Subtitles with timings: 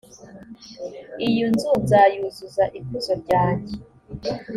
[1.25, 3.75] iyi nzu nzayuzuza ikuzo ryanjye